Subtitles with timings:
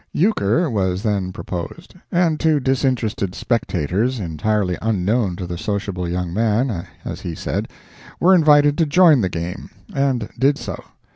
[0.15, 7.21] Euchre was then proposed, and two disinterested spectators, entirely unknown to the sociable young man—as
[7.21, 10.83] he said—were invited to join the game, and did so.